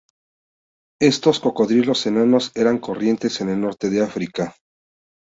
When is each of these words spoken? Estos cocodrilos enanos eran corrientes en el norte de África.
Estos 0.99 1.39
cocodrilos 1.39 2.07
enanos 2.07 2.51
eran 2.55 2.79
corrientes 2.79 3.39
en 3.41 3.49
el 3.49 3.61
norte 3.61 3.87
de 3.91 4.01
África. 4.01 4.55